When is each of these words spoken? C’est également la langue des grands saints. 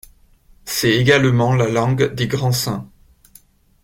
C’est 0.65 0.93
également 0.97 1.53
la 1.53 1.69
langue 1.69 2.15
des 2.15 2.25
grands 2.25 2.51
saints. 2.51 2.89